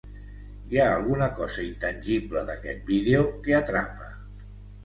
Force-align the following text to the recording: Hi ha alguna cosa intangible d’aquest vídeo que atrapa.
Hi 0.69 0.77
ha 0.83 0.87
alguna 0.93 1.27
cosa 1.41 1.61
intangible 1.67 2.43
d’aquest 2.49 2.81
vídeo 2.91 3.23
que 3.45 3.57
atrapa. 3.63 4.09